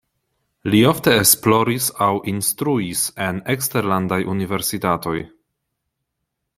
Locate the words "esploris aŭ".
1.23-2.09